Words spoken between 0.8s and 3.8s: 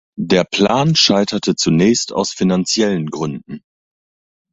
scheiterte zunächst aus finanziellen Gründen.